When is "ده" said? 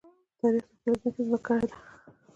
1.69-1.77